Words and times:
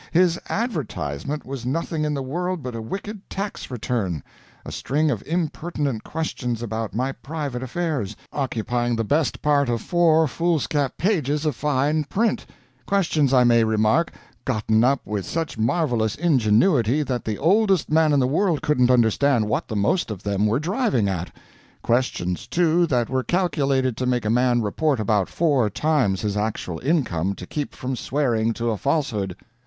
His 0.09 0.39
"advertisement" 0.49 1.45
was 1.45 1.63
nothing 1.63 2.05
in 2.05 2.15
the 2.15 2.23
world 2.23 2.63
but 2.63 2.73
a 2.73 2.81
wicked 2.81 3.29
tax 3.29 3.69
return 3.69 4.23
a 4.65 4.71
string 4.71 5.11
of 5.11 5.21
impertinent 5.27 6.03
questions 6.03 6.63
about 6.63 6.95
my 6.95 7.11
private 7.11 7.61
affairs, 7.61 8.15
occupying 8.33 8.95
the 8.95 9.03
best 9.03 9.43
part 9.43 9.69
of 9.69 9.79
four 9.79 10.27
foolscap 10.27 10.97
pages 10.97 11.45
of 11.45 11.55
fine 11.55 12.03
print 12.05 12.47
questions, 12.87 13.31
I 13.31 13.43
may 13.43 13.63
remark, 13.63 14.11
gotten 14.43 14.83
up 14.83 15.05
with 15.05 15.23
such 15.23 15.59
marvelous 15.59 16.15
ingenuity 16.15 17.03
that 17.03 17.23
the 17.23 17.37
oldest 17.37 17.91
man 17.91 18.11
in 18.11 18.19
the 18.19 18.25
world 18.27 18.63
couldn't 18.63 18.89
understand 18.89 19.45
what 19.47 19.67
the 19.67 19.75
most 19.75 20.09
of 20.09 20.23
them 20.23 20.47
were 20.47 20.59
driving 20.59 21.07
at 21.09 21.31
questions, 21.83 22.47
too, 22.47 22.87
that 22.87 23.07
were 23.07 23.21
calculated 23.21 23.95
to 23.97 24.07
make 24.07 24.25
a 24.25 24.31
man 24.31 24.63
report 24.63 24.99
about 24.99 25.29
four 25.29 25.69
times 25.69 26.21
his 26.21 26.35
actual 26.35 26.79
income 26.79 27.35
to 27.35 27.45
keep 27.45 27.75
from 27.75 27.95
swearing 27.95 28.51
to 28.53 28.71
a 28.71 28.77
falsehood. 28.77 29.35